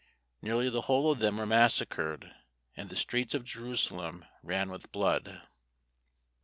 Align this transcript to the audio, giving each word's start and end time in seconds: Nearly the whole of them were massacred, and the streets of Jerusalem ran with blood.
Nearly 0.41 0.67
the 0.67 0.81
whole 0.81 1.11
of 1.11 1.19
them 1.19 1.37
were 1.37 1.45
massacred, 1.45 2.33
and 2.75 2.89
the 2.89 2.95
streets 2.95 3.35
of 3.35 3.45
Jerusalem 3.45 4.25
ran 4.41 4.71
with 4.71 4.91
blood. 4.91 5.47